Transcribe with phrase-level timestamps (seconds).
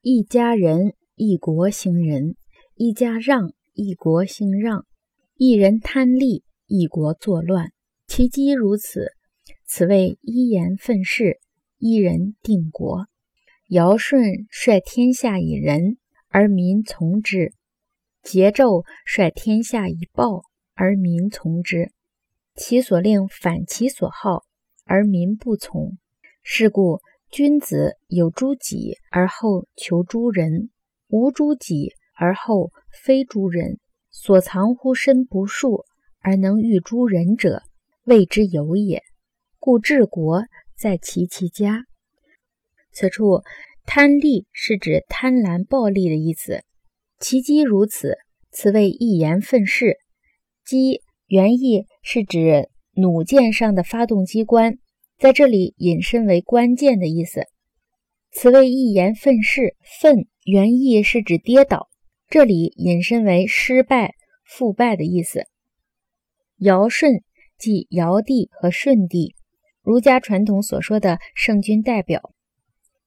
[0.00, 2.34] 一家人，一国兴仁；
[2.76, 4.84] 一家让，一国兴让；
[5.34, 7.72] 一人贪利，一国作乱。
[8.06, 9.08] 其机如此，
[9.66, 11.40] 此谓一言愤世，
[11.78, 13.08] 一人定国。
[13.70, 17.50] 尧舜率天下以仁，而民从之；
[18.22, 20.44] 桀纣率天下以暴，
[20.74, 21.90] 而民从之。
[22.54, 24.44] 其所令反其所好，
[24.84, 25.98] 而民不从。
[26.44, 27.00] 是故
[27.30, 30.70] 君子有诸己而后求诸人，
[31.08, 32.70] 无诸己而后
[33.04, 33.78] 非诸人。
[34.10, 35.84] 所藏乎身不术
[36.18, 37.62] 而能御诸人者，
[38.04, 39.02] 谓之有也。
[39.60, 40.42] 故治国
[40.76, 41.84] 在齐其家。
[42.90, 43.42] 此处
[43.84, 46.64] 贪利是指贪婪暴利的意思。
[47.20, 48.16] 其机如此，
[48.50, 49.98] 此谓一言愤世。
[50.64, 54.78] 机原意是指弩箭上的发动机关。
[55.18, 57.48] 在这里引申为关键的意思。
[58.30, 61.88] 此谓一言愤世，愤原意是指跌倒，
[62.28, 65.46] 这里引申为失败、腐败的意思。
[66.58, 67.24] 尧舜
[67.58, 69.34] 即尧帝和舜帝，
[69.82, 72.32] 儒家传统所说的圣君代表。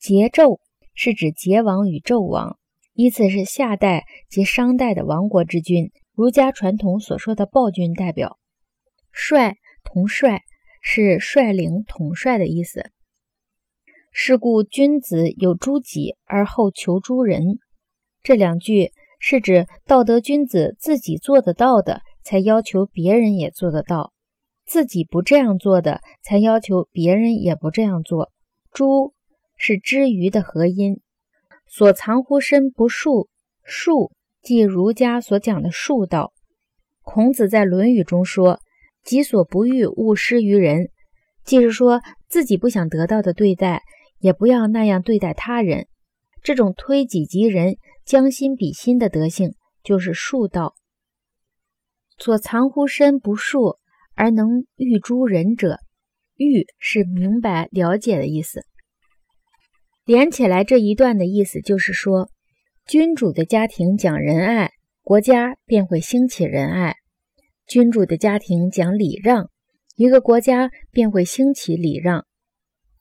[0.00, 0.60] 桀纣
[0.94, 2.58] 是指桀王与纣王，
[2.94, 8.38] 依次是夏代及商代的亡国之君，儒家传统所说的暴君代表。
[9.12, 10.40] 帅同帅。
[10.80, 12.90] 是率领、统帅的意思。
[14.10, 17.58] 是故君子有诸己而后求诸人。
[18.22, 24.12] 这两句是指道德君子自己做得到的，才要求别人也做得到；
[24.66, 28.32] 自己不这样做的，才要求别人也不这样做。
[28.72, 29.14] 诸
[29.56, 31.00] 是之于的合音。
[31.66, 33.28] 所藏乎身不术，
[33.62, 34.10] 术
[34.42, 36.32] 即儒家所讲的术道。
[37.02, 38.60] 孔子在《论语》中说。
[39.08, 40.90] 己所不欲，勿施于人。
[41.42, 43.82] 即是说自己不想得到的对待，
[44.18, 45.88] 也不要那样对待他人。
[46.42, 50.74] 这种推己及人、将心比心的德性，就是术道。
[52.18, 53.78] 所藏乎身不术，
[54.14, 55.78] 而能欲诸人者，
[56.36, 58.66] 欲是明白、了解的意思。
[60.04, 62.28] 连起来这一段的意思，就是说，
[62.84, 66.96] 君主的家庭讲仁爱，国家便会兴起仁爱。
[67.68, 69.50] 君主的家庭讲礼让，
[69.94, 72.22] 一个国家便会兴起礼让；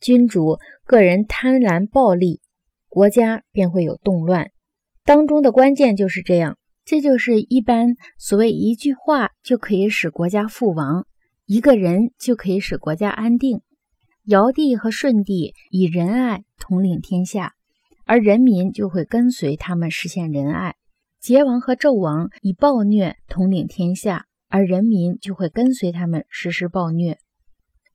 [0.00, 2.40] 君主个人贪婪暴利，
[2.88, 4.52] 国家便会有动乱。
[5.04, 11.06] 当中的关键就是这样，这就是一般所谓一句话就可以使国家覆亡，
[11.44, 13.60] 一个人就可以使国家安定。
[14.24, 17.52] 尧帝和舜帝以仁爱统领天下，
[18.06, 20.72] 而人民就会跟随他们实现仁爱；
[21.22, 24.24] 桀王和纣王以暴虐统领天下。
[24.54, 27.18] 而人民就会跟随他们实施暴虐。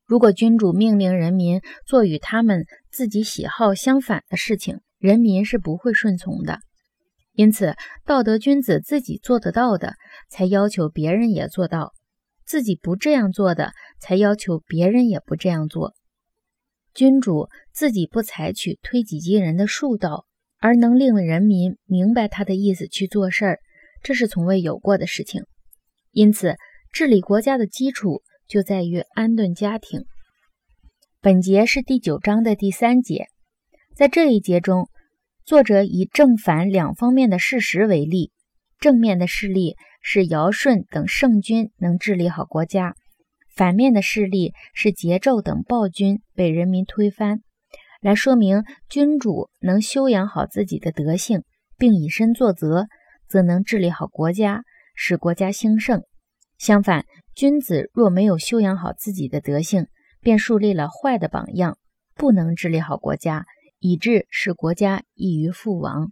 [0.05, 6.59] 如果君主命令人民做与他们自己喜好相反的事情，人民是不会顺从的。
[7.31, 7.75] 因此，
[8.05, 9.93] 道德君子自己做得到的，
[10.29, 11.93] 才要求别人也做到；
[12.45, 13.71] 自己不这样做的，
[14.01, 15.93] 才要求别人也不这样做。
[16.93, 20.25] 君主自己不采取推己及人的术道，
[20.59, 23.59] 而能令人民明白他的意思去做事儿，
[24.03, 25.45] 这是从未有过的事情。
[26.11, 26.55] 因此，
[26.91, 30.05] 治理国家的基础就在于安顿家庭。
[31.21, 33.27] 本节是第九章的第三节，
[33.95, 34.89] 在这一节中，
[35.45, 38.31] 作者以正反两方面的事实为例。
[38.79, 42.95] 正面的事例是尧舜等圣君能治理好国家，
[43.53, 47.41] 反面的事例是桀纣等暴君被人民推翻，
[48.01, 51.43] 来说明君主能修养好自己的德性，
[51.77, 52.87] 并以身作则，
[53.27, 54.63] 则能治理好国家。
[55.01, 56.03] 使国家兴盛。
[56.57, 59.87] 相反，君子若没有修养好自己的德性，
[60.19, 61.77] 便树立了坏的榜样，
[62.15, 63.45] 不能治理好国家，
[63.79, 66.11] 以致使国家易于覆亡。